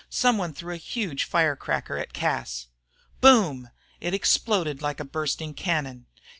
Some 0.09 0.39
one 0.39 0.51
threw 0.51 0.73
a 0.73 0.77
huge 0.77 1.25
fire 1.25 1.55
cracker 1.55 1.95
at 1.99 2.11
Cas. 2.11 2.65
"Boom!" 3.19 3.69
It 3.99 4.15
exploded 4.15 4.81
like 4.81 4.99
a 4.99 5.05
bursting 5.05 5.53
cannon. 5.53 6.07